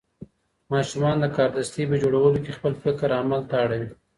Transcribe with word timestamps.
ماشومان 0.71 1.15
د 1.19 1.25
کاردستي 1.37 1.83
په 1.89 1.95
جوړولو 2.03 2.37
کې 2.45 2.55
خپل 2.57 2.73
فکر 2.83 3.07
عمل 3.19 3.41
ته 3.49 3.55
اړوي. 3.63 3.89